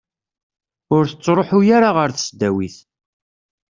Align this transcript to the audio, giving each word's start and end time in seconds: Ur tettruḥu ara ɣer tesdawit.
Ur 0.95 1.03
tettruḥu 1.07 1.59
ara 1.75 1.89
ɣer 1.97 2.09
tesdawit. 2.11 2.75